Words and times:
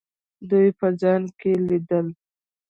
دوی 0.49 0.67
په 0.79 0.87
ځان 1.01 1.21
کې 1.39 1.51
لیدل. 1.67 2.07